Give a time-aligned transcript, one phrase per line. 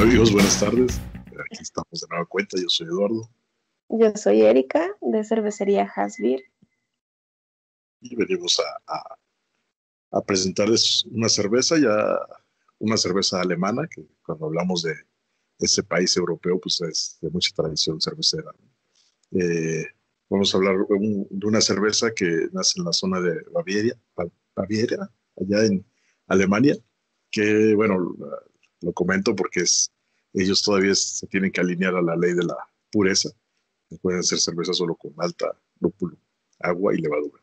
[0.00, 0.98] Hola amigos, buenas tardes.
[1.26, 2.56] Aquí estamos de nueva cuenta.
[2.56, 3.28] Yo soy Eduardo.
[3.90, 6.40] Yo soy Erika de Cervecería Hasbir.
[8.00, 9.18] Y venimos a,
[10.10, 12.18] a, presentarles una cerveza, ya
[12.78, 14.94] una cerveza alemana, que cuando hablamos de
[15.58, 18.54] ese país europeo, pues es de mucha tradición cervecera.
[19.32, 19.84] Eh,
[20.30, 23.98] vamos a hablar de una cerveza que nace en la zona de Baviera,
[24.56, 25.84] Baviera, allá en
[26.26, 26.74] Alemania,
[27.30, 28.16] que bueno,
[28.80, 29.92] lo comento porque es,
[30.32, 32.56] ellos todavía se tienen que alinear a la ley de la
[32.90, 33.30] pureza.
[34.02, 36.16] Pueden hacer cerveza solo con alta lúpulo,
[36.60, 37.42] agua y levadura.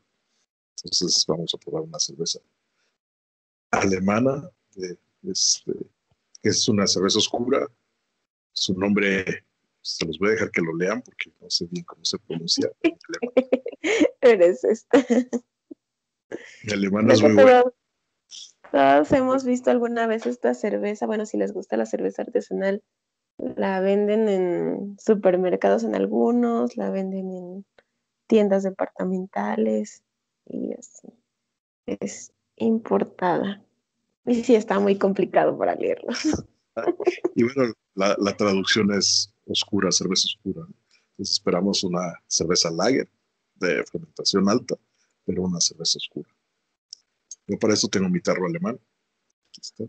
[0.84, 2.40] Entonces vamos a probar una cerveza
[3.72, 4.50] alemana,
[5.24, 5.74] este,
[6.44, 7.68] es una cerveza oscura.
[8.54, 9.44] Su nombre
[9.82, 12.72] se los voy a dejar que lo lean porque no sé bien cómo se pronuncia.
[14.22, 15.06] Eres esta.
[16.64, 17.36] Mi alemán es muy.
[18.72, 21.06] Todos hemos visto alguna vez esta cerveza.
[21.06, 22.84] Bueno, si les gusta la cerveza artesanal,
[23.38, 27.66] la venden en supermercados en algunos, la venden en
[28.28, 30.04] tiendas departamentales
[30.46, 31.08] y así.
[31.86, 33.62] Es importada.
[34.26, 36.10] Y sí está muy complicado para leerlo.
[37.36, 40.68] y bueno, la, traducción es oscura, cerveza oscura.
[41.12, 43.08] Entonces esperamos una cerveza lager
[43.56, 44.76] de fermentación alta,
[45.26, 46.30] pero una cerveza oscura.
[47.48, 48.80] Yo para eso tengo mi tarro alemán.
[49.50, 49.86] Aquí está.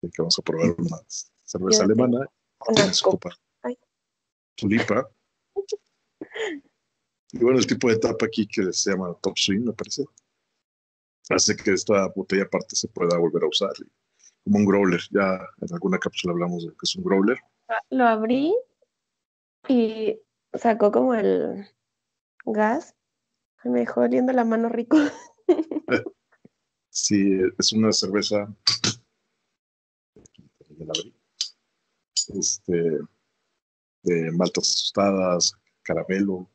[0.00, 0.98] que vamos a probar una
[1.44, 2.26] cerveza alemana.
[2.74, 3.30] Tienes copa.
[4.54, 5.08] Tulipa.
[7.32, 10.04] Y bueno, el tipo de tapa aquí que se llama Top Swing, me parece,
[11.28, 13.72] hace que esta botella aparte se pueda volver a usar.
[14.44, 15.00] Como un growler.
[15.10, 17.38] Ya en alguna cápsula hablamos de que es un growler.
[17.90, 18.54] Lo abrí
[19.68, 20.18] y
[20.54, 21.66] sacó como el
[22.44, 22.94] gas.
[23.64, 24.96] Me dejó oliendo la mano rico.
[27.00, 28.52] Sí, es una cerveza.
[32.34, 32.98] Este,
[34.02, 36.50] de maltas tostadas, caramelo,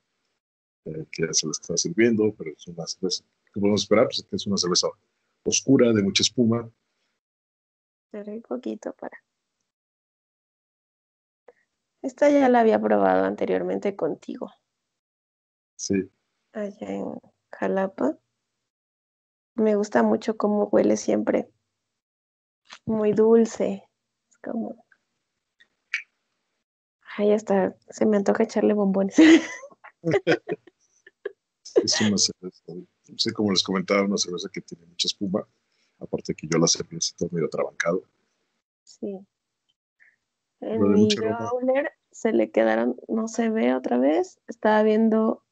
[0.86, 3.24] eh, que ya se le está sirviendo, pero es una cerveza
[3.54, 4.90] que podemos esperar, pues es una cerveza
[5.46, 6.70] oscura, de mucha espuma.
[8.12, 9.18] Pero un poquito para.
[12.02, 14.52] Esta ya la había probado anteriormente contigo.
[15.78, 16.12] Sí.
[16.52, 18.18] Allá en Jalapa.
[19.56, 21.50] Me gusta mucho cómo huele siempre.
[22.86, 23.88] Muy dulce.
[24.30, 24.84] Es como.
[27.18, 27.75] Ahí está.
[27.90, 29.16] Se me antoja echarle bombones.
[31.75, 32.63] es una cerveza.
[33.18, 35.47] Sí, como les comentaba, una cerveza que tiene mucha espuma.
[36.00, 38.03] Aparte que yo la serví está medio trabancado.
[38.84, 39.19] Sí.
[40.62, 44.40] En mi growler se le quedaron, no se ve otra vez.
[44.47, 45.44] Estaba viendo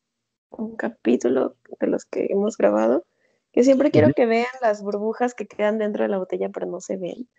[0.49, 3.05] un capítulo de los que hemos grabado
[3.51, 6.79] que siempre quiero que vean las burbujas que quedan dentro de la botella, pero no
[6.79, 7.29] se ven.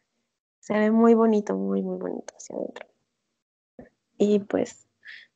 [0.61, 2.87] Se ve muy bonito, muy, muy bonito hacia adentro.
[4.19, 4.87] Y pues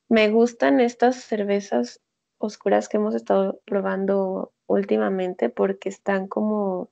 [0.09, 2.01] me gustan estas cervezas
[2.39, 6.91] oscuras que hemos estado probando últimamente porque están como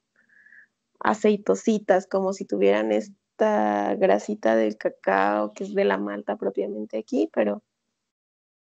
[1.00, 7.28] aceitositas, como si tuvieran esta grasita del cacao, que es de la malta propiamente aquí,
[7.32, 7.62] pero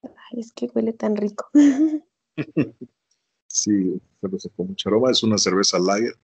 [0.03, 1.51] ay, es que huele tan rico.
[3.53, 5.11] Sí, cerveza con mucho aroma.
[5.11, 6.17] Es una cerveza lager,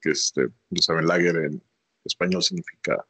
[0.00, 1.62] que este, ya saben, lager en
[2.02, 3.06] español significa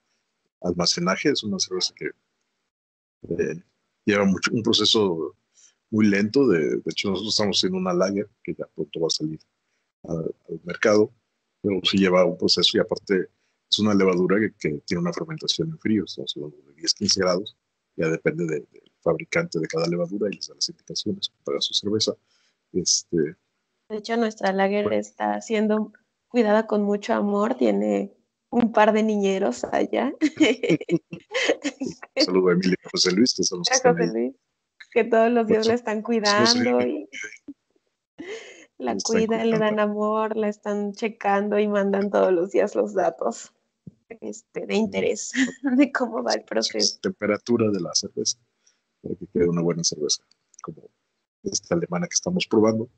[0.61, 1.31] almacenaje.
[1.31, 2.07] Es una cerveza que
[3.29, 3.63] eh,
[4.05, 5.37] lleva mucho, un proceso
[5.91, 6.49] muy lento.
[6.49, 9.39] De, hecho, nosotros estamos en una lager que ya pronto va a salir
[10.03, 11.13] al, mercado,
[11.63, 13.29] pero sí lleva un proceso y aparte
[13.71, 17.57] es una levadura que, tiene una fermentación en frío, estamos hablando de 10-15 grados,
[17.97, 18.67] ya depende del
[19.03, 22.17] fabricante de cada levadura y les da las indicaciones para su cerveza.
[22.75, 23.37] Este,
[23.89, 25.93] de hecho, nuestra lager está siendo
[26.29, 28.13] cuidada con mucho amor, tiene
[28.51, 30.13] un par de niñeros allá.
[32.17, 34.35] Saludos a Emilia José Luis, que, son los que,
[34.93, 37.09] que todos los días la están cuidando y
[38.79, 43.53] la cuidan, le dan amor, la están checando y mandan todos los días los datos
[44.21, 45.33] este, de interés
[45.63, 46.99] de cómo va el proceso.
[47.01, 48.39] Temperatura de la cerveza,
[49.03, 50.25] para que quede una buena cerveza,
[50.63, 50.91] como
[51.45, 52.89] esta alemana que estamos probando.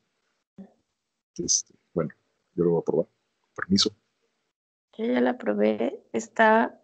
[1.37, 2.11] Este, bueno,
[2.55, 3.07] yo lo voy a probar.
[3.55, 3.91] Permiso.
[4.97, 6.03] Yo ya la probé.
[6.13, 6.81] Está,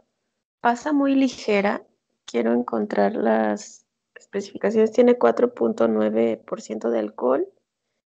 [0.61, 1.87] pasa muy ligera.
[2.25, 4.93] Quiero encontrar las especificaciones.
[4.93, 7.49] Tiene 4.9% de alcohol.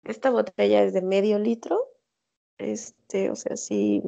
[0.03, 1.89] Esta botella es de medio litro.
[2.57, 4.01] Este, o sea, si,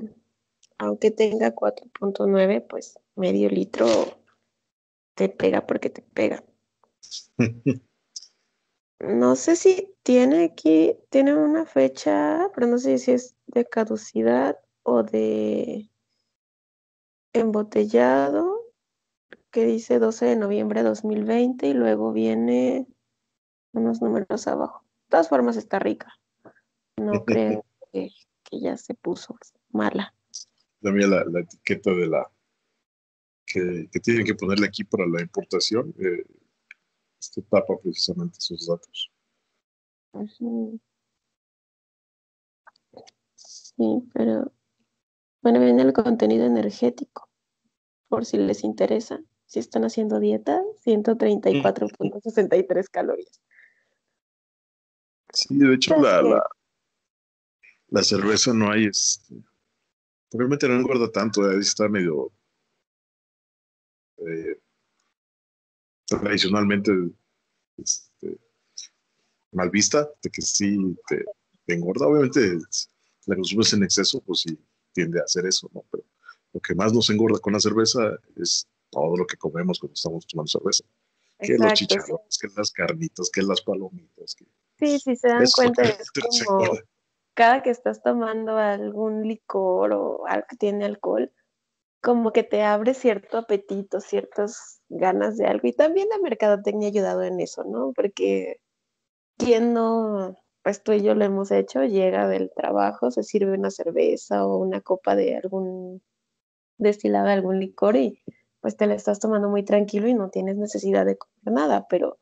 [0.77, 3.87] aunque tenga 4.9, pues medio litro
[5.15, 6.43] te pega porque te pega.
[8.99, 14.57] No sé si tiene aquí, tiene una fecha, pero no sé si es de caducidad
[14.83, 15.89] o de
[17.33, 18.53] embotellado.
[19.51, 22.87] que dice 12 de noviembre de 2020 y luego viene
[23.73, 24.83] unos números abajo.
[25.05, 26.13] De todas formas está rica.
[26.97, 28.11] No creo que,
[28.51, 29.37] ya se puso
[29.69, 30.13] mala.
[30.81, 32.29] También la, etiqueta de la
[33.45, 36.25] que, tienen que ponerle aquí para la importación, eh,
[37.25, 39.11] este tapa precisamente esos datos.
[43.35, 44.51] Sí, pero
[45.41, 47.29] bueno, viene el contenido energético,
[48.07, 49.21] por si les interesa.
[49.47, 53.41] Si están haciendo dieta, 134.63 calorías.
[55.31, 56.47] Sí, de hecho, la,
[57.89, 59.35] la, cerveza no hay, este,
[60.31, 62.31] probablemente no engorda tanto, eh, está medio
[64.17, 64.59] eh,
[66.05, 66.91] tradicionalmente
[67.77, 68.37] este,
[69.51, 71.23] mal vista, de que sí te,
[71.73, 72.07] engorda.
[72.07, 72.59] Obviamente,
[73.25, 74.57] la consumes en exceso, pues sí
[74.93, 75.83] tiende a hacer eso, ¿no?
[75.91, 76.03] Pero
[76.53, 80.25] lo que más nos engorda con la cerveza es todo lo que comemos cuando estamos
[80.27, 80.83] tomando cerveza.
[81.39, 84.35] que los chicharrones, que las carnitas, que las palomitas.
[84.35, 84.45] Que
[84.79, 86.09] sí, sí, se dan cuenta, es
[86.45, 86.77] como
[87.33, 91.31] cada que estás tomando algún licor o algo que tiene alcohol,
[92.01, 95.67] como que te abre cierto apetito, ciertas ganas de algo.
[95.67, 97.93] Y también la mercadotecnia ha ayudado en eso, ¿no?
[97.93, 98.59] Porque
[99.37, 103.71] ¿quién no, pues tú y yo lo hemos hecho, llega del trabajo, se sirve una
[103.71, 106.01] cerveza o una copa de algún
[106.77, 108.21] destilado de algún licor y
[108.61, 112.17] pues te la estás tomando muy tranquilo y no tienes necesidad de comer nada, pero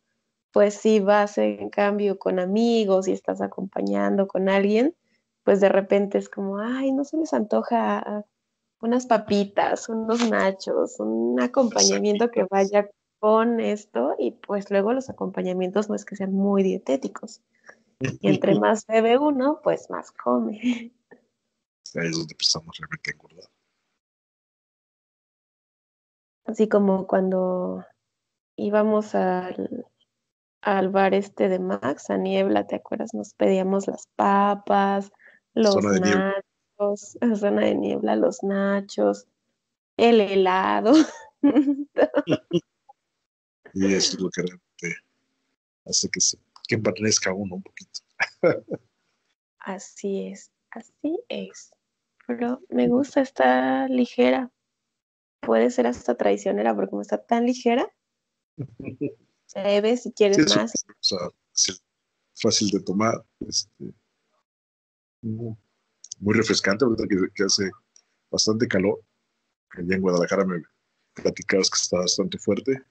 [0.51, 4.95] pues si vas en cambio con amigos y estás acompañando con alguien,
[5.44, 8.25] pues de repente es como, ay, no se les antoja
[8.83, 15.88] unas papitas, unos nachos, un acompañamiento que vaya con esto y pues luego los acompañamientos
[15.88, 17.41] no es que sean muy dietéticos.
[18.00, 20.59] Y entre más bebe uno, pues más come.
[21.95, 23.50] Ahí es donde empezamos realmente a engordar.
[26.45, 27.85] Así como cuando
[28.57, 29.88] íbamos al,
[30.62, 33.13] al bar este de Max, a Niebla, ¿te acuerdas?
[33.13, 35.13] Nos pedíamos las papas,
[35.53, 36.44] los nachos
[37.21, 39.27] la zona de niebla, los nachos,
[39.97, 40.94] el helado.
[43.74, 45.03] y eso es lo que realmente
[45.85, 46.38] hace que, se,
[46.68, 46.75] que
[47.31, 48.01] uno un poquito.
[49.59, 51.71] así es, así es.
[52.27, 54.51] Pero me gusta, está ligera.
[55.41, 57.88] Puede ser hasta traicionera porque como está tan ligera,
[59.56, 60.74] bebes si quieres más.
[60.89, 61.77] O sea,
[62.35, 63.25] fácil de tomar.
[63.41, 63.94] Este,
[66.24, 66.86] muy refrescante,
[67.36, 67.70] que, hace
[68.31, 69.02] bastante calor.
[69.72, 70.62] Allá en Guadalajara me
[71.14, 72.81] platicabas que está bastante fuerte.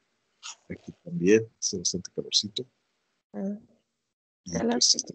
[0.68, 2.64] Aquí también hace bastante calorcito.
[3.32, 3.58] Ah,
[4.70, 5.14] pues, este,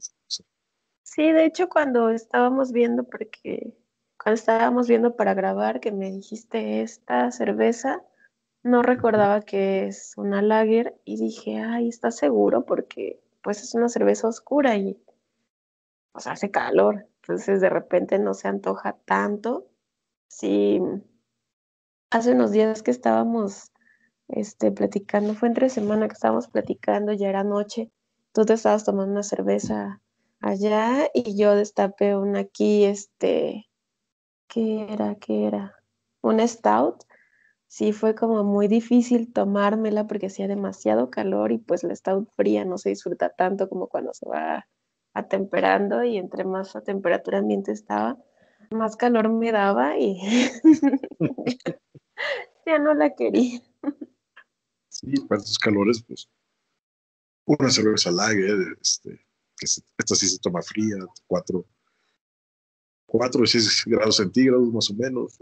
[1.03, 3.77] sí, de hecho cuando estábamos viendo, porque
[4.17, 8.01] cuando estábamos viendo para grabar, que me dijiste esta cerveza,
[8.63, 12.65] no recordaba que es una lager y dije, ay, ¿estás seguro?
[12.65, 14.99] Porque pues es una cerveza oscura y
[16.11, 17.07] pues hace calor.
[17.27, 19.67] Entonces de repente no se antoja tanto.
[20.29, 20.79] Sí,
[22.09, 23.71] hace unos días que estábamos
[24.29, 27.91] este, platicando, fue entre semana que estábamos platicando, ya era noche,
[28.33, 30.01] tú te estabas tomando una cerveza
[30.39, 33.67] allá y yo destapé una aquí, este,
[34.47, 35.15] ¿qué era?
[35.15, 35.75] ¿Qué era?
[36.21, 37.03] Un stout.
[37.67, 42.65] Sí, fue como muy difícil tomármela porque hacía demasiado calor y pues la stout fría
[42.65, 44.65] no se disfruta tanto como cuando se va
[45.17, 48.17] atemperando y entre más a temperatura ambiente estaba,
[48.71, 50.19] más calor me daba y
[52.65, 53.61] ya no la quería.
[54.89, 56.29] Sí, para esos calores, pues
[57.45, 59.09] una cerveza lager, este,
[59.57, 60.97] que esta sí se toma fría,
[61.27, 61.65] 4
[63.05, 65.37] cuatro, o 6 grados centígrados más o menos.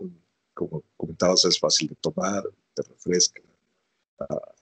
[0.53, 3.41] Como comentabas, es fácil de tomar, te refresca.
[4.20, 4.53] Ah,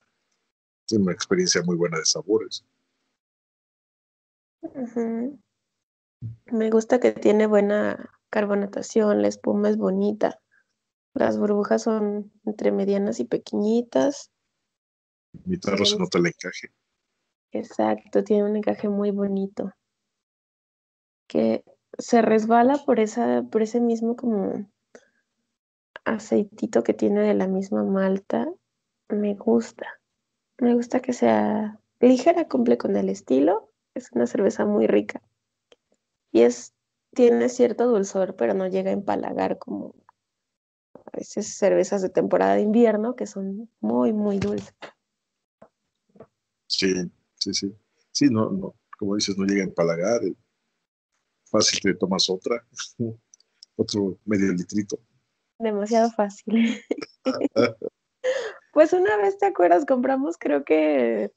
[0.88, 2.64] es una experiencia muy buena de sabores.
[6.46, 10.40] Me gusta que tiene buena carbonatación, la espuma es bonita.
[11.12, 14.30] Las burbujas son entre medianas y pequeñitas.
[15.44, 16.72] Mi tarro se nota el encaje.
[17.52, 19.72] Exacto, tiene un encaje muy bonito.
[21.28, 21.64] Que
[21.98, 24.68] se resbala por esa, por ese mismo como
[26.04, 28.48] aceitito que tiene de la misma malta.
[29.08, 29.86] Me gusta.
[30.58, 35.22] Me gusta que sea ligera, cumple con el estilo es una cerveza muy rica.
[36.32, 36.74] Y es,
[37.14, 39.94] tiene cierto dulzor, pero no llega a empalagar como
[40.94, 44.74] a veces cervezas de temporada de invierno que son muy, muy dulces.
[46.66, 46.92] Sí,
[47.38, 47.76] sí, sí.
[48.10, 50.20] Sí, no, no, como dices, no llega a empalagar.
[51.44, 52.66] Fácil te tomas otra,
[53.76, 54.98] otro medio litrito.
[55.58, 56.82] Demasiado fácil.
[58.74, 59.86] Pues una vez, ¿te acuerdas?
[59.86, 61.30] Compramos, creo que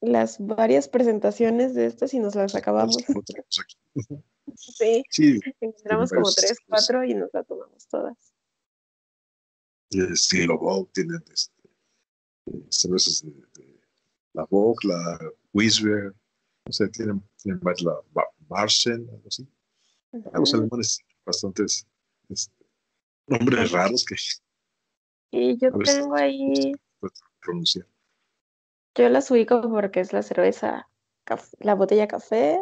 [0.00, 2.96] las varias presentaciones de estas y nos las acabamos.
[4.54, 8.16] sí, sí, encontramos como tres, cuatro y nos las tomamos todas.
[9.90, 11.70] El estilo Vogue tienen este,
[12.68, 13.80] cervezas de,
[14.32, 15.18] la Vogue, la
[15.52, 16.14] Wisber,
[16.66, 17.96] no sé, tienen, tienen más la
[18.48, 19.48] Marsen, algo así.
[20.12, 21.86] Los alemanes bastantes
[22.28, 22.66] este,
[23.26, 24.16] nombres raros que...
[25.30, 26.72] Y yo tengo ahí...
[27.40, 27.86] Pronunciar.
[28.96, 30.88] Yo las ubico porque es la cerveza,
[31.60, 32.58] la botella café,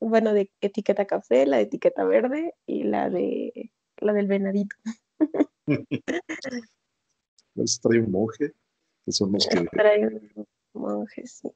[0.00, 4.74] bueno, de etiqueta café, la de etiqueta verde y la de la del venadito.
[7.82, 8.52] trae un monje,
[9.04, 9.66] que son los que...
[9.66, 11.52] Trae un monje, sí.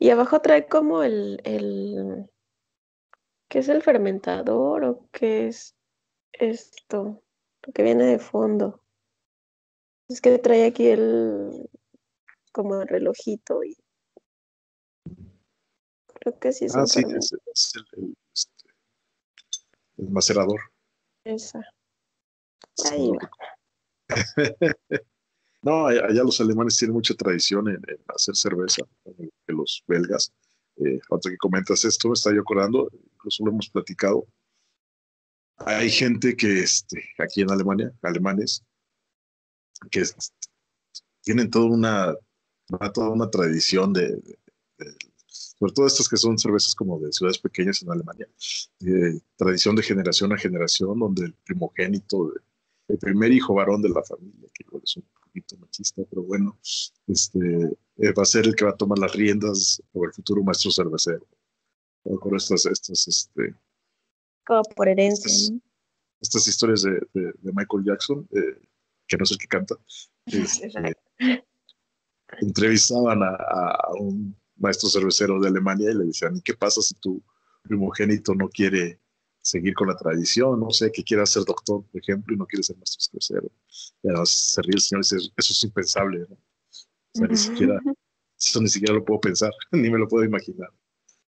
[0.00, 2.28] Y abajo trae como el, el...
[3.48, 5.76] ¿Qué es el fermentador o qué es
[6.32, 7.22] esto?
[7.62, 8.82] Lo que viene de fondo.
[10.08, 11.68] Es que trae aquí el,
[12.56, 13.76] como el relojito y
[16.06, 17.80] creo que sí es ah, sí, es, el, este,
[19.98, 20.58] el, macerador.
[21.22, 21.60] Esa.
[22.90, 23.30] Ahí va.
[25.62, 30.32] no, allá los alemanes tienen mucha tradición en, hacer cerveza, que los belgas.
[30.76, 34.26] Eh, ahora que comentas esto, me está yo acordando, incluso lo hemos platicado.
[35.58, 38.64] Hay gente que este, aquí en Alemania, alemanes,
[39.90, 40.04] que
[41.20, 42.14] tienen toda una
[42.92, 44.20] toda una tradición de,
[45.58, 48.28] sobre todo estas que son cervezas como de ciudades pequeñas en Alemania,
[49.36, 52.32] tradición de generación a generación, donde el primogénito,
[52.88, 56.58] el primer hijo varón de la familia, que igual es un poquito machista, pero bueno,
[57.06, 57.38] este,
[57.98, 60.70] eh, va a ser el que va a tomar las riendas por el futuro maestro
[60.70, 61.26] cervecero.
[62.02, 63.54] Por estas, estas, este,
[64.44, 65.58] como por herencia,
[66.20, 67.00] estas, historias de,
[67.42, 68.60] Michael Jackson, eh,
[69.08, 69.76] que no es el que canta.
[70.26, 70.72] Este,
[72.40, 77.22] entrevistaban a, un maestro cervecero de Alemania y le decían, ¿y qué pasa si tu
[77.62, 79.00] primogénito no quiere
[79.40, 80.60] seguir con la tradición?
[80.60, 83.52] No sé, que quiera ser doctor, por ejemplo, y no quiere ser maestro cervecero.
[84.02, 86.34] Y además se ríe el señor y dice, eso es impensable, ¿no?
[86.36, 87.80] O sea, ni siquiera,
[88.38, 90.70] eso ni siquiera lo puedo pensar, ni me lo puedo imaginar.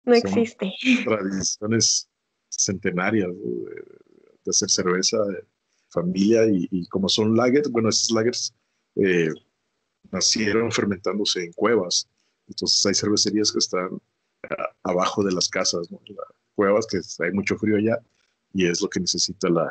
[0.04, 0.72] No existe.
[1.04, 2.08] Tradiciones
[2.48, 5.44] centenarias de, hacer cerveza, de
[5.90, 8.54] familia, y, como son lagers, bueno, esas lagers
[8.96, 9.28] eh,
[10.10, 12.08] nacieron fermentándose en cuevas.
[12.46, 14.00] Entonces hay cervecerías que están
[14.50, 15.88] ah, abajo de las casas,
[16.54, 17.98] cuevas que hay mucho frío allá
[18.52, 19.70] y es lo que necesita la,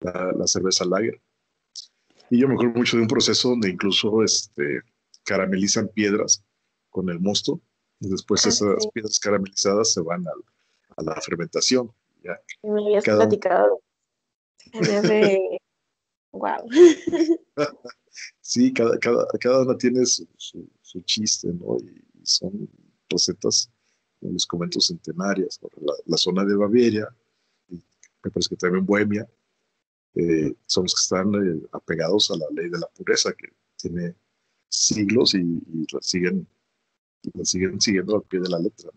[0.00, 1.20] la, cerveza lager.
[2.30, 4.80] Y yo me acuerdo mucho de un proceso donde incluso este,
[5.24, 6.42] caramelizan piedras
[6.90, 7.60] con el mosto
[8.00, 10.24] y después ah, esas piedras caramelizadas se van
[10.96, 11.92] a la fermentación.
[12.22, 12.40] Ya.
[12.62, 13.80] Me habías platicado.
[14.72, 15.58] Me
[16.32, 16.68] wow.
[18.40, 21.78] sí, cada, cada, cada una tiene su, su, chiste, ¿no?
[21.78, 22.68] Y, son
[23.08, 23.70] recetas,
[24.18, 25.60] como les comento, centenarias.
[25.80, 27.14] La, la, zona de Baviera,
[27.68, 29.28] me parece que también Bohemia,
[30.14, 34.14] eh, son los que están eh, apegados a la ley de la pureza, que tiene
[34.68, 36.46] siglos y, y la siguen
[37.34, 38.90] la siguen siguiendo al pie de la letra.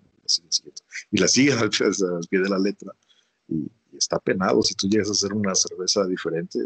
[1.11, 2.93] Y la siguen al pie, al pie de la letra.
[3.47, 3.55] Y,
[3.91, 6.59] y, está penado si tú llegas a hacer una cerveza diferente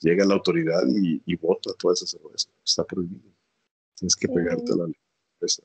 [0.00, 2.50] llega la autoridad y, y vota toda esa cerveza.
[2.64, 3.32] Está prohibido.
[3.94, 4.86] Tienes que pegarte a la
[5.38, 5.62] cerveza.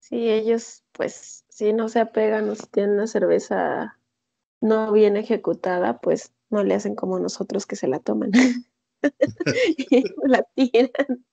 [0.00, 3.98] Sí, ellos, pues, si no se apegan o si tienen una cerveza
[4.60, 8.30] no bien ejecutada, pues no le hacen como nosotros que se la toman.
[9.78, 11.24] y la tiran.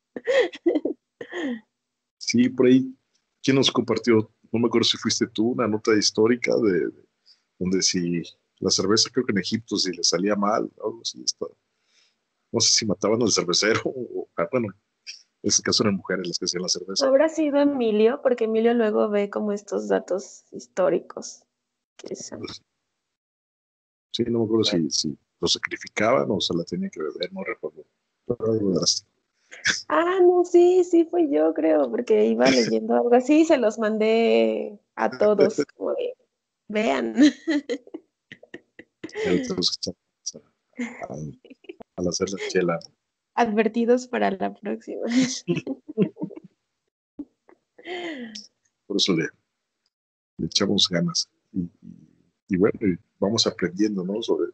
[2.18, 2.96] sí, por ahí,
[3.42, 4.32] ¿quién nos compartió?
[4.52, 6.92] No me acuerdo si fuiste tú, una nota histórica de,
[7.58, 8.22] donde si
[8.60, 11.46] la cerveza, creo que en Egipto, si le salía mal, algo así, está,
[12.52, 16.38] no sé si mataban al cervecero o, ah, bueno, en este caso eran mujeres las
[16.38, 17.08] que hacían la cerveza.
[17.08, 21.44] Habrá sido Emilio, porque Emilio luego ve como estos datos históricos.
[21.98, 22.32] Pues,
[24.12, 27.44] sí, no me acuerdo si, si, lo sacrificaban o se la tenía que beber, no
[27.44, 27.86] recuerdo.
[29.88, 33.80] Ah, no, sí, sí fue yo, creo, porque iba leyendo algo así y se los
[33.80, 36.16] mandé a todos, como de,
[36.68, 37.16] vean
[42.02, 42.80] al hacer la chela.
[43.36, 45.04] Advertidos para la próxima.
[48.88, 49.30] Por eso le,
[50.46, 51.30] echamos ganas.
[52.48, 52.78] Y, bueno,
[53.20, 54.22] vamos aprendiendo, ¿no?
[54.22, 54.52] Sobre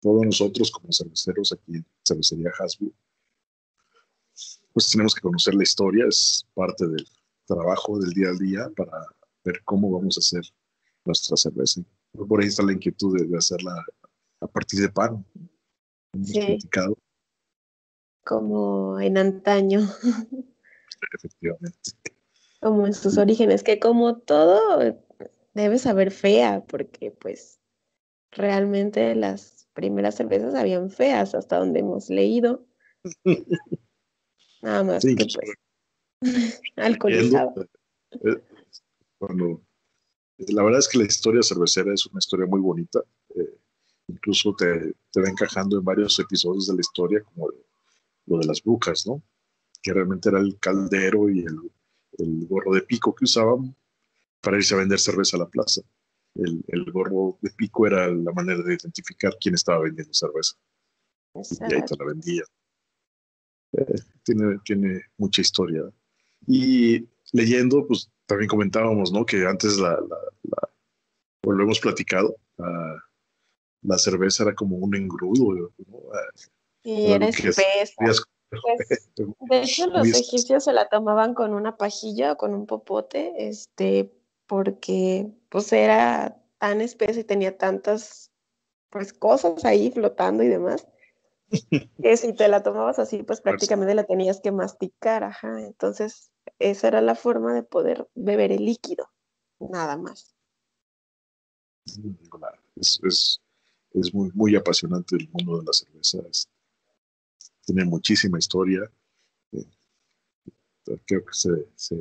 [0.00, 2.92] todos nosotros como cerveceros aquí en Cervecería Hasbro.
[4.72, 7.06] Pues tenemos que conocer la historia, es parte del
[7.46, 9.06] trabajo del día a día para
[9.44, 10.42] ver cómo vamos a hacer
[11.04, 11.80] nuestra cerveza.
[12.12, 13.72] Por ahí está la inquietud de hacerla
[14.40, 15.24] a partir de pan,
[16.22, 16.58] sí.
[18.24, 19.80] como en antaño.
[21.12, 21.90] Efectivamente.
[22.60, 24.80] Como en sus orígenes, que como todo
[25.54, 27.60] debe saber fea, porque pues
[28.30, 32.66] realmente las primeras cervezas habían feas hasta donde hemos leído.
[34.62, 35.36] Nada más que pues
[36.76, 37.66] alcoholizado.
[38.12, 38.40] Eh,
[39.18, 39.62] cuando,
[40.38, 43.00] la verdad es que la historia cervecera es una historia muy bonita.
[43.34, 43.58] Eh,
[44.08, 47.48] incluso te, te, va encajando en varios episodios de la historia, como
[48.26, 49.22] lo de las brujas, ¿no?
[49.82, 51.58] Que realmente era el caldero y el,
[52.18, 53.74] el gorro de pico que usaban
[54.40, 55.82] para irse a vender cerveza a la plaza.
[56.34, 60.54] El, el, gorro de pico era la manera de identificar quién estaba vendiendo cerveza.
[61.34, 62.42] Y ahí te la vendía.
[63.72, 65.82] Eh, tiene, tiene mucha historia.
[66.46, 69.24] Y leyendo, pues también comentábamos, ¿no?
[69.24, 70.68] Que antes la, la, la
[71.42, 73.04] lo hemos platicado, la,
[73.98, 75.70] cerveza era como un engrudo, ¿no?
[76.82, 77.92] Y era espesa.
[77.96, 78.26] Pues,
[79.16, 84.12] de hecho, los egipcios se la tomaban con una pajilla o con un popote, este,
[84.46, 88.30] porque pues era tan espesa y tenía tantas
[88.90, 90.86] pues cosas ahí flotando y demás,
[92.00, 95.62] que si te la tomabas así, pues prácticamente la tenías que masticar, ajá.
[95.62, 99.10] Entonces, esa era la forma de poder beber el líquido,
[99.58, 100.34] nada más.
[102.76, 103.40] Es, es,
[103.94, 106.48] es muy, muy apasionante el mundo de la cerveza.
[107.64, 108.90] tiene muchísima historia.
[109.52, 109.64] Eh,
[111.06, 111.94] creo que se, pues,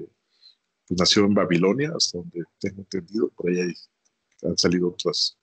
[0.90, 3.30] nació en Babilonia, hasta donde tengo entendido.
[3.30, 3.74] Por ahí
[4.42, 5.38] han salido otras,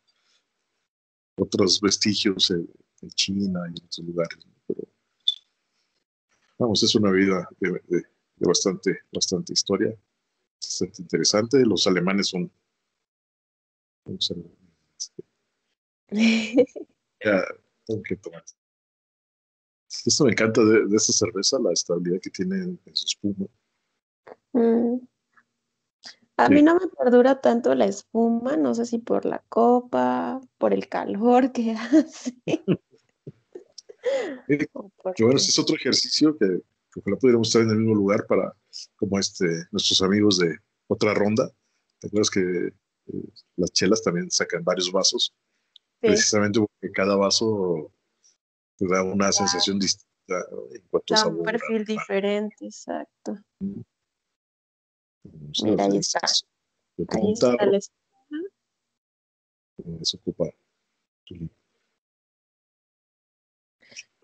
[1.37, 2.69] otros vestigios en,
[3.15, 4.39] China y en otros lugares.
[6.59, 8.05] Vamos, es una vida de
[8.47, 9.97] bastante, bastante historia,
[10.61, 11.65] bastante interesante.
[11.65, 12.51] Los alemanes son...
[17.25, 17.45] ya,
[17.87, 18.45] tengo que tomar.
[20.07, 23.47] Esto me encanta de, de, esta cerveza, la estabilidad que tiene en, su espuma.
[24.53, 24.99] Mm.
[26.37, 30.73] A mí no me perdura tanto la espuma, no sé si por la copa, por
[30.73, 32.35] el calor que hace.
[34.49, 36.63] Eh, bueno, este es otro ejercicio que
[36.97, 38.55] ojalá pudiéramos estar en el mismo lugar para,
[38.97, 41.51] como este, nuestros amigos de otra ronda.
[41.99, 42.73] ¿Te acuerdas que eh,
[43.57, 45.35] las chelas también sacan varios vasos?
[46.01, 47.93] Precisamente porque cada vaso
[48.77, 50.09] te da una sensación distinta
[50.73, 51.39] en cuanto a sabor.
[51.39, 53.37] Un perfil diferente, exacto.
[55.63, 56.21] Mira, ahí está.
[57.09, 58.11] Ahí está la espuma.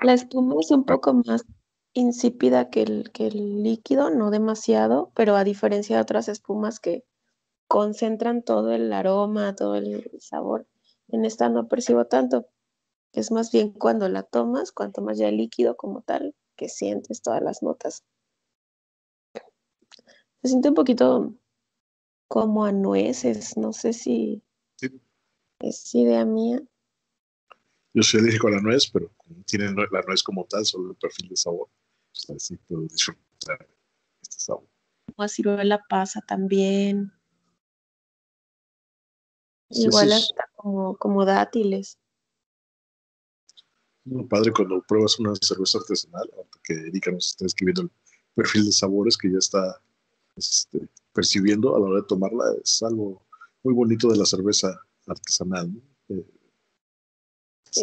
[0.01, 1.45] La espuma es un poco más
[1.93, 7.05] insípida que el, que el líquido, no demasiado, pero a diferencia de otras espumas que
[7.69, 10.67] concentran todo el aroma, todo el sabor,
[11.09, 12.49] en esta no percibo tanto.
[13.13, 17.23] Es más bien cuando la tomas, cuanto más ya el líquido como tal, que sientes
[17.23, 18.05] todas las notas.
[20.43, 21.35] Se siente un poquito
[22.29, 24.43] como a nueces, no sé si
[25.61, 26.61] es idea mía.
[27.95, 29.11] Yo soy alérgico a la nuez, pero
[29.47, 31.69] tiene la nuez como tal, solo el perfil de sabor
[32.35, 33.69] así puedo disfrutar
[34.23, 34.69] este sabor.
[35.17, 37.13] O ciruela pasa también.
[39.71, 41.99] Igual hasta como, como dátiles.
[44.29, 47.91] padre cuando pruebas una cerveza artesanal, aunque Erika nos está escribiendo el
[48.35, 49.81] perfil de sabores que ya está
[50.37, 53.23] este, percibiendo a la hora de tomarla, es algo
[53.63, 55.71] muy bonito de la cerveza artesanal.
[56.09, 56.27] Eh,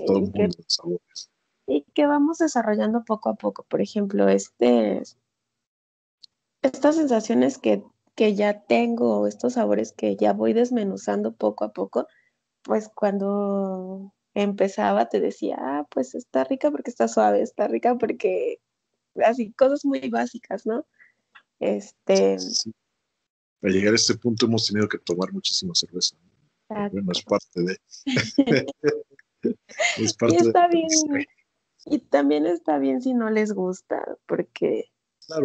[0.08, 1.30] todo un mundo de sabores
[1.68, 3.64] y que vamos desarrollando poco a poco.
[3.64, 5.02] Por ejemplo, este,
[6.62, 7.84] estas sensaciones que,
[8.16, 12.08] que ya tengo, estos sabores que ya voy desmenuzando poco a poco,
[12.64, 18.60] pues cuando empezaba te decía, ah, pues está rica porque está suave, está rica porque
[19.24, 20.86] así, cosas muy básicas, ¿no?
[21.60, 22.38] Este...
[23.60, 26.18] Para llegar a este punto hemos tenido que tomar muchísima cerveza.
[26.68, 27.78] Bueno, es parte de...
[29.98, 30.88] es parte y está bien,
[31.86, 34.92] y también está bien si no les gusta, porque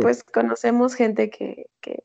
[0.00, 2.02] pues conocemos gente que, que,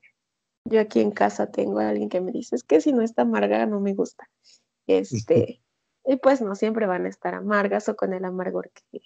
[0.74, 3.24] yo aquí en casa tengo a alguien que me dice, es que si no está
[3.24, 4.30] amarga no me gusta.
[4.88, 5.62] Este,
[6.06, 9.02] y pues no siempre van a estar amargas o con el amargor que,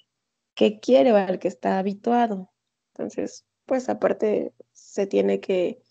[0.55, 2.51] que quiere o al que está habituado.
[2.93, 5.81] Entonces, pues aparte se tiene que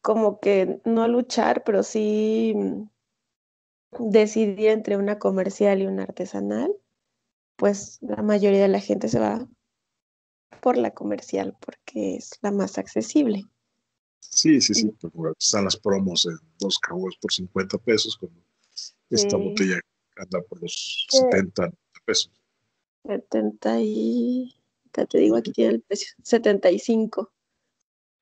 [0.00, 2.54] como que no luchar, pero sí
[3.98, 6.72] decidir entre una comercial y una artesanal
[7.56, 9.48] pues la mayoría de la gente se va
[10.60, 13.44] por la comercial porque es la más accesible.
[14.30, 14.90] Sí, sí, sí,
[15.38, 18.40] están las promos en dos caguas por 50 pesos, cuando
[19.10, 19.80] esta botella
[20.16, 21.70] anda por los 70
[22.04, 22.32] pesos.
[23.04, 24.52] 70 y...
[24.92, 27.30] Te digo, aquí tiene el precio, 75.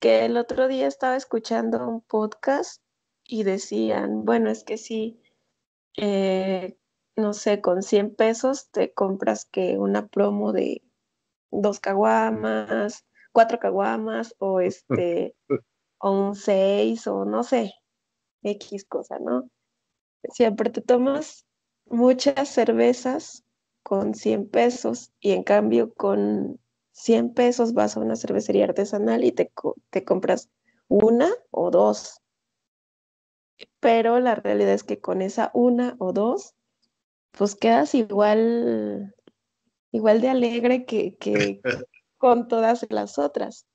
[0.01, 2.83] Que el otro día estaba escuchando un podcast
[3.23, 5.21] y decían, bueno, es que sí,
[5.97, 6.77] eh,
[7.17, 10.83] no sé, con 100 pesos te compras que una promo de
[11.51, 15.37] dos caguamas, cuatro caguamas o este,
[16.05, 17.73] o un seis o no sé,
[18.43, 19.49] X cosa, ¿no?
[20.29, 21.47] Siempre te tomas
[21.87, 23.43] muchas cervezas
[23.83, 26.61] con 100 pesos y en cambio con
[26.93, 29.51] 100 pesos vas a una cervecería artesanal y te,
[29.89, 30.51] te compras
[30.89, 32.21] una o dos.
[33.81, 36.55] Pero la realidad es que con esa una o dos,
[37.31, 39.15] pues quedas igual,
[39.91, 41.63] igual de alegre que, que
[42.19, 43.67] con todas las otras.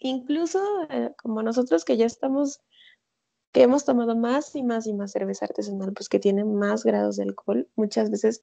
[0.00, 2.60] Incluso eh, como nosotros que ya estamos,
[3.52, 7.16] que hemos tomado más y más y más cerveza artesanal, pues que tiene más grados
[7.16, 8.42] de alcohol, muchas veces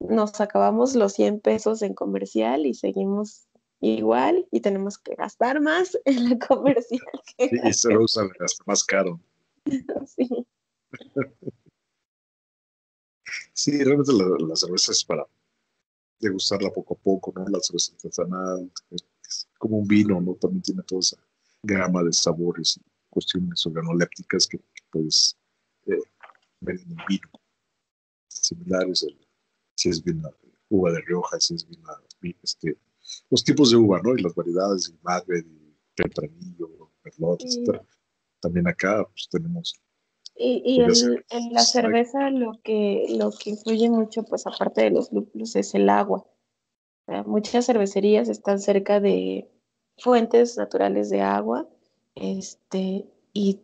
[0.00, 3.46] nos acabamos los 100 pesos en comercial y seguimos
[3.80, 7.00] igual y tenemos que gastar más en la comercial.
[7.38, 9.20] y se lo usan hasta más caro.
[10.06, 10.46] sí.
[13.52, 15.26] Sí, realmente la, cerveza es para
[16.20, 17.46] degustarla poco a poco, ¿no?
[17.48, 19.04] La cerveza artesanal es
[19.58, 20.34] como un vino, ¿no?
[20.34, 21.16] También tiene toda esa
[21.62, 25.36] gama de sabores y cuestiones organolépticas que, puedes
[25.86, 25.98] eh,
[26.60, 27.28] ver en un vino.
[28.28, 29.06] Similares,
[29.74, 30.30] si es bien la
[30.68, 32.00] uva de Rioja, si es bien la,
[32.42, 32.78] este,
[33.30, 34.16] los tipos de uva, ¿no?
[34.16, 37.80] Y las variedades, y Magret, y Tempranillo, Merlot, etc.
[38.40, 39.80] También acá pues, tenemos
[40.38, 45.10] y, y en, la cerveza lo que, lo que influye mucho, pues aparte de los
[45.10, 46.26] lúpulos, es el agua.
[47.26, 49.48] Muchas cervecerías están cerca de
[49.98, 51.66] fuentes naturales de agua,
[52.14, 53.60] este, y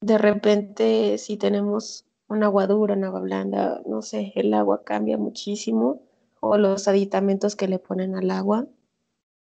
[0.00, 5.18] de repente si tenemos un agua dura, un agua blanda, no sé, el agua cambia
[5.18, 6.02] muchísimo,
[6.40, 8.66] o los aditamentos que le ponen al agua,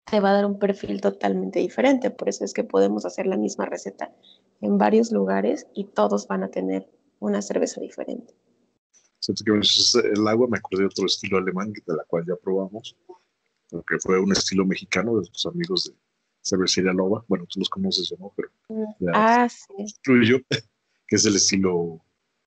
[0.05, 2.11] te va a dar un perfil totalmente diferente.
[2.11, 4.13] Por eso es que podemos hacer la misma receta
[4.61, 6.87] en varios lugares y todos van a tener
[7.19, 8.33] una cerveza diferente.
[9.27, 12.95] El agua me acordé de otro estilo alemán de la cual ya probamos,
[13.69, 15.95] que fue un estilo mexicano de nuestros amigos de
[16.43, 17.25] Cervecería Loba.
[17.27, 19.95] Bueno, tú los conoces o no, pero mm, ah, sí.
[21.07, 21.99] que es el estilo,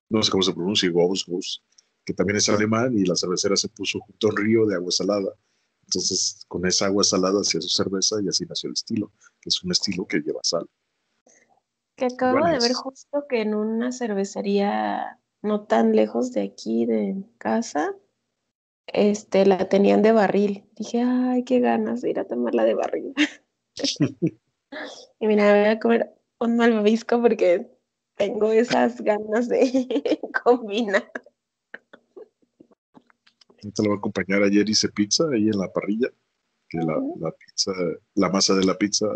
[0.09, 1.63] no sé cómo se pronuncia, Gobus,
[2.05, 4.91] que también es alemán y la cervecera se puso junto a un río de agua
[4.91, 5.33] salada.
[5.83, 9.63] Entonces, con esa agua salada hacía su cerveza y así nació el estilo, que es
[9.63, 10.69] un estilo que lleva sal.
[11.97, 17.25] Que acabo de ver justo que en una cervecería no tan lejos de aquí, de
[17.39, 17.95] casa,
[18.93, 20.65] este, la tenían de barril.
[20.77, 23.15] Dije, ay, qué ganas de ir a tomarla de barril.
[25.21, 27.71] y mira, voy a comer un malvavisco porque
[28.17, 31.11] tengo esas ganas de combinar.
[33.61, 36.09] Te lo voy a acompañar ayer hice pizza ahí en la parrilla,
[36.69, 37.73] que la, la pizza,
[38.15, 39.07] la masa de la pizza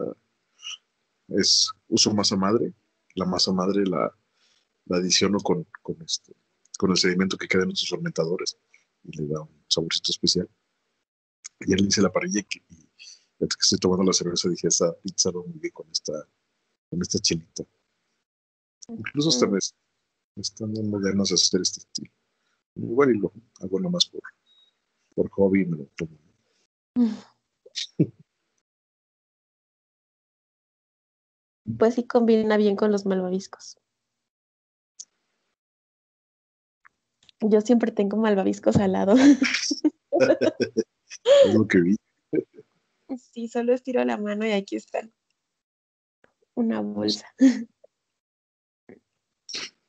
[1.28, 2.72] es uso masa madre.
[3.14, 4.12] La masa madre la,
[4.86, 6.32] la adiciono con, con, este,
[6.78, 8.58] con el sedimento que queda en nuestros fermentadores
[9.04, 10.48] y le da un saborcito especial.
[11.60, 12.88] Ayer le hice la parrilla y, y
[13.38, 16.12] que estoy tomando la cerveza dije, esa pizza va muy bien con esta,
[16.88, 17.64] con esta chelita.
[18.88, 19.74] Incluso esta vez
[20.36, 22.12] están dando ganas de hacer este estilo.
[22.74, 24.22] Igual y lo hago nomás por,
[25.14, 26.18] por hobby y me lo tomo.
[31.78, 33.78] Pues sí combina bien con los malvaviscos.
[37.42, 39.14] Yo siempre tengo malvaviscos al lado.
[41.44, 41.96] es lo que vi.
[43.18, 45.12] Sí, solo estiro la mano y aquí están.
[46.54, 47.26] Una bolsa.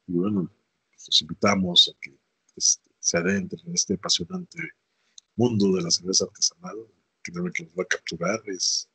[0.07, 0.49] Y bueno,
[0.91, 2.17] los invitamos a que
[2.55, 4.57] este, se adentren en este apasionante
[5.35, 6.77] mundo de la cerveza artesanal,
[7.23, 8.41] que que nos va a capturar.
[8.47, 8.89] Es,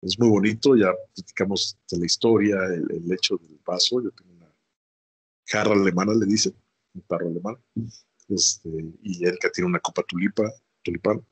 [0.00, 4.00] es muy bonito, ya platicamos de la historia, el, hecho del vaso.
[4.00, 4.54] Yo tengo una
[5.46, 6.54] jarra alemana, le dicen,
[6.94, 7.56] un tarro alemán.
[8.28, 8.68] Este,
[9.02, 10.44] y Erika tiene una copa tulipa,
[10.82, 11.24] tulipán.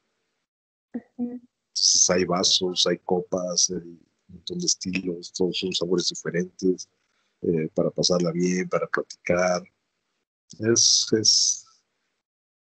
[2.08, 6.88] hay vasos, hay copas, hay un montón de estilos, todos son sabores diferentes,
[7.42, 9.62] eh, para pasarla bien, para platicar.
[10.58, 11.66] Es, es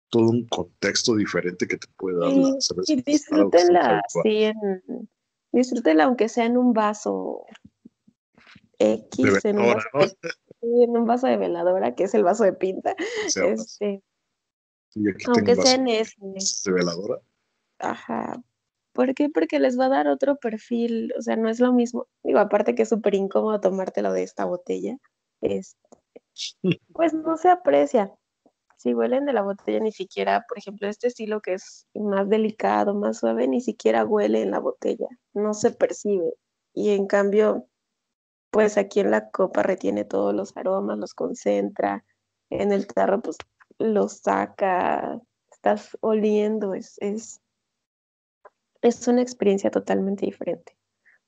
[0.08, 2.92] todo un contexto diferente que te puede dar la cerveza.
[2.92, 7.44] Y disfrútenla, sí, en, aunque sea en un vaso
[8.78, 10.16] X, en, un vaso,
[10.64, 12.94] de veladora, que es el vaso de pinta.
[13.26, 14.02] este,
[15.26, 16.14] aunque sea en ese.
[16.64, 17.20] ¿De veladora?
[17.78, 18.42] Ajá.
[18.92, 19.28] ¿Por qué?
[19.28, 22.06] Porque les va a dar otro perfil, o sea, no es lo mismo.
[22.22, 24.96] Digo, aparte que es súper incómodo tomártelo de esta botella,
[25.40, 25.76] este,
[26.92, 28.12] pues no se aprecia
[28.84, 32.94] si huelen de la botella, ni siquiera, por ejemplo, este estilo que es más delicado,
[32.94, 36.34] más suave, ni siquiera huele en la botella, no se percibe.
[36.74, 37.66] Y en cambio,
[38.54, 42.04] pues aquí en la copa retiene todos los aromas, los concentra,
[42.50, 43.36] en el tarro pues
[43.78, 47.40] los saca, estás oliendo, es, es,
[48.80, 50.78] es una experiencia totalmente diferente.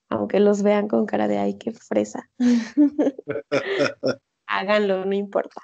[0.09, 2.31] Aunque los vean con cara de ay, qué fresa.
[4.47, 5.61] Háganlo, no importa.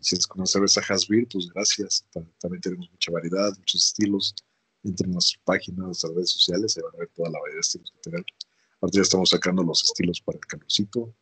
[0.00, 2.06] Si es con cerveza Hasbir, pues gracias.
[2.40, 4.34] También tenemos mucha variedad, muchos estilos.
[4.82, 7.92] Entre nuestras páginas, nuestras redes sociales, se van a ver toda la variedad de estilos
[7.92, 8.26] que tenemos.
[8.90, 11.14] Ya estamos sacando los estilos para el calorcito.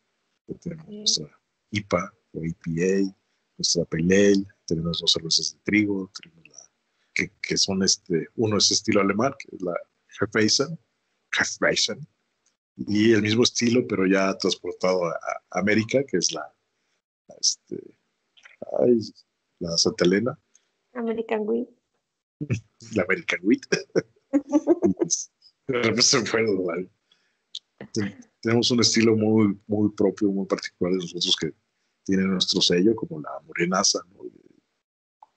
[0.60, 3.14] tenemos nuestra IPA o IPA,
[3.58, 6.72] nuestra Pale tenemos dos cervezas de trigo, tenemos la,
[7.12, 9.74] que, que, son este, uno es estilo alemán, que es la
[10.20, 10.78] Hefeisen,
[11.32, 12.06] Hefeisen,
[12.76, 15.18] y el mismo estilo, pero ya transportado a,
[15.50, 16.54] América, que es la,
[17.38, 17.96] este,
[19.58, 20.38] la Santa Elena.
[20.94, 21.68] American Wheat.
[22.94, 23.66] la American Wheat.
[28.40, 31.52] Tenemos un estilo muy, muy propio, muy particular de nosotros que
[32.04, 34.00] tiene nuestro sello, como la morenaza,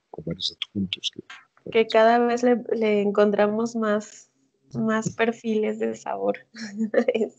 [0.10, 1.12] con varios adjuntos.
[1.14, 4.30] Que, que cada vez le, le encontramos más
[4.76, 6.38] más perfiles de sabor.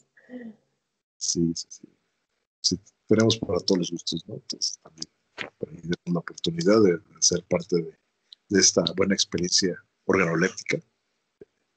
[1.17, 1.89] sí, sí,
[2.61, 4.35] sí, Tenemos para todos los gustos, ¿no?
[4.35, 5.09] Entonces también
[5.59, 7.99] tenemos la oportunidad de, ser parte de,
[8.59, 10.79] esta buena experiencia organoléptica.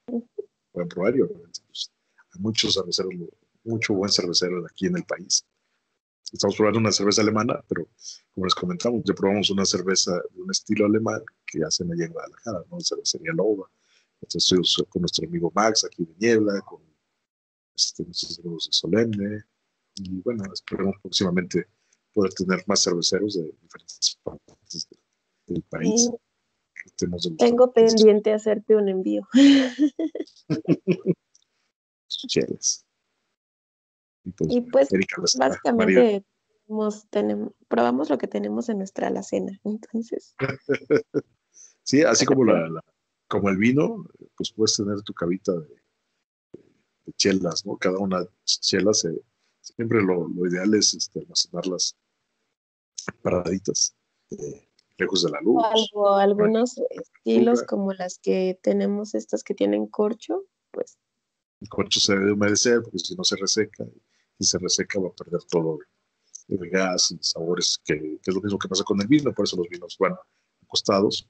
[0.06, 1.92] Pueden probar y obviamente pues,
[2.40, 3.14] muchos cerveceros,
[3.64, 5.46] mucho buen cervecero aquí en el país.
[6.32, 7.88] Estamos probando una cerveza alemana, pero
[8.34, 12.12] como les comentamos, ya probamos una cerveza de un estilo alemán que hacen allá en
[12.12, 12.82] Guadalajara, ¿no?
[12.82, 13.70] Cervecería Loba
[14.22, 16.82] entonces con nuestro amigo Max aquí de Niebla, con
[17.76, 19.44] este, nuestros amigos de Solemne.
[19.96, 21.68] Y bueno, esperemos próximamente
[22.14, 24.88] poder tener más cerveceros de diferentes partes
[25.48, 26.10] del país.
[27.38, 29.28] Tengo pendiente hacerte un envío.
[32.28, 32.86] Cheles.
[34.24, 36.26] Y pues, y pues básicamente
[37.10, 39.58] tenemos, probamos lo que tenemos en nuestra alacena.
[39.64, 40.36] Entonces.
[41.84, 42.84] sí, así como la
[43.28, 45.76] como el vino, pues puedes tener tu cabita de,
[47.18, 47.78] chelas, ¿no?
[47.78, 49.10] Cada una chela se,
[49.62, 51.96] siempre lo, ideal es este, almacenarlas
[53.22, 53.96] paraditas,
[54.32, 55.64] eh, lejos de la luz.
[55.64, 60.44] Algo, algunos estilos como las que tenemos estas que tienen corcho.
[61.62, 63.86] El corcho se debe humedecer porque si no se reseca,
[64.40, 65.80] y se reseca va a perder todo
[66.50, 69.46] el gas y sabores, que, que es lo mismo que pasa con el vino, por
[69.46, 70.16] eso los vinos van
[70.64, 71.28] acostados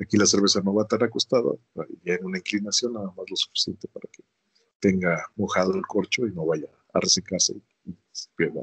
[0.00, 1.50] Aquí la cerveza no va a estar acostada,
[2.04, 4.22] ya en una inclinación nada más lo suficiente para que
[4.78, 7.54] tenga mojado el corcho y no vaya a resecarse
[7.84, 8.62] y se pierda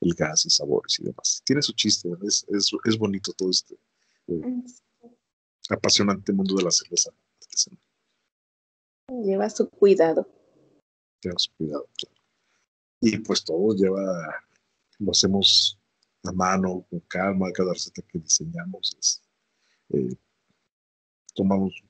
[0.00, 1.42] el gas y sabores y demás.
[1.44, 3.76] Tiene su chiste, es, es, bonito todo este
[4.28, 4.62] eh,
[5.68, 7.10] apasionante mundo de la cerveza.
[9.08, 10.26] Lleva su cuidado.
[11.36, 11.88] Su cuidado.
[13.00, 14.44] Y pues todo lleva,
[14.98, 15.78] lo hacemos
[16.24, 19.22] a mano, con calma, cada receta que diseñamos es
[19.92, 20.16] eh,
[21.34, 21.82] tomamos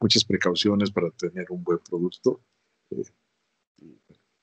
[0.00, 2.40] muchas precauciones para tener un buen producto
[2.90, 3.02] eh,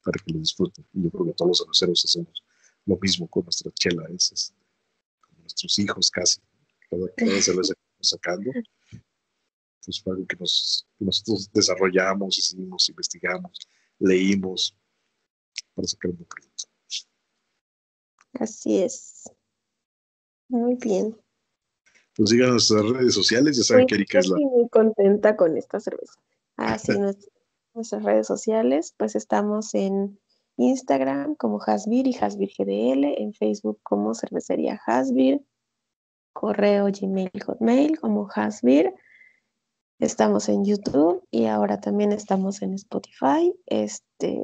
[0.04, 0.86] para que lo disfruten.
[0.94, 2.44] Y yo creo que todos los cerveceros hacemos
[2.86, 4.56] lo mismo con nuestra chela, es, este,
[5.22, 6.42] con nuestros hijos casi.
[6.90, 8.52] Cada, cada cerveza que estamos sacando.
[10.04, 13.68] Fue algo que, nos, nosotros desarrollamos, hicimos, investigamos,
[14.00, 14.78] leímos
[15.74, 16.66] para sacar un producto.
[18.34, 19.24] Así es.
[20.50, 21.18] Muy bien.
[22.16, 24.38] Pues sigan nuestras redes sociales, ya saben que Erika es la.
[24.38, 26.14] Estoy muy contenta con esta cerveza.
[26.56, 27.12] Así ah,
[27.74, 30.18] nuestras redes sociales, pues estamos en
[30.58, 35.42] Instagram como Hasbir y Hasbir GDL, en Facebook como Cervecería Hasbir,
[36.34, 38.94] correo Gmail Hotmail como Hasbir.
[40.00, 43.54] Estamos en YouTube y ahora también estamos en Spotify.
[43.66, 44.42] Este,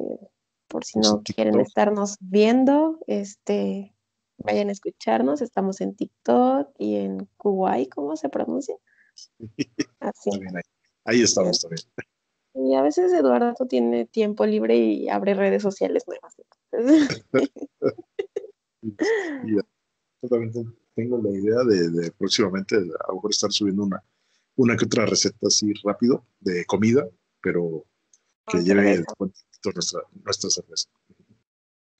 [0.68, 3.94] por si no quieren estarnos viendo, este,
[4.38, 5.42] vayan a escucharnos.
[5.42, 8.74] Estamos en TikTok y en Kuwait, ¿cómo se pronuncia?
[10.00, 10.30] Así.
[11.04, 11.82] Ahí, estamos también.
[12.54, 16.34] Y a veces Eduardo tiene tiempo libre y abre redes sociales nuevas.
[19.46, 20.52] yo también
[20.94, 24.02] tengo la idea de, próximamente a lo mejor estar subiendo una,
[24.62, 27.04] una que otra receta así rápido de comida,
[27.40, 27.84] pero
[28.46, 29.02] que ah, lleve
[29.64, 30.88] nuestra, nuestra cerveza.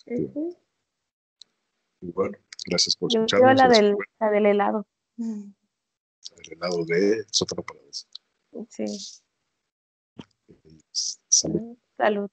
[0.06, 3.56] Y bueno, gracias por escucharnos.
[3.56, 4.86] la del, la del helado.
[5.18, 8.06] El helado de Sótano Paradise.
[8.68, 8.84] Sí.
[11.28, 11.76] Salud.
[11.96, 12.30] Salud.